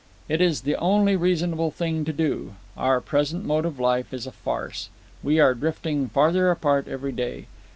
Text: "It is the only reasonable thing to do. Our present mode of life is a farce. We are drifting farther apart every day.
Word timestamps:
"It 0.27 0.41
is 0.41 0.61
the 0.61 0.75
only 0.77 1.15
reasonable 1.15 1.69
thing 1.69 2.05
to 2.05 2.11
do. 2.11 2.55
Our 2.75 2.99
present 3.01 3.45
mode 3.45 3.67
of 3.67 3.79
life 3.79 4.15
is 4.15 4.25
a 4.25 4.31
farce. 4.31 4.89
We 5.21 5.39
are 5.39 5.53
drifting 5.53 6.09
farther 6.09 6.49
apart 6.49 6.87
every 6.87 7.11
day. 7.11 7.45